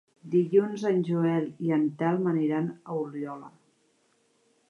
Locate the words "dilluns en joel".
0.35-1.45